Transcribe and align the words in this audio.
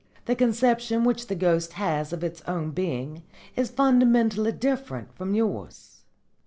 The 0.25 0.35
conception 0.35 1.03
which 1.03 1.27
the 1.27 1.35
ghost 1.35 1.73
has 1.73 2.11
of 2.11 2.23
its 2.23 2.41
own 2.47 2.71
being 2.71 3.21
is 3.55 3.69
fundamentally 3.69 4.51
different 4.51 5.13
from 5.15 5.35
yours. 5.35 6.01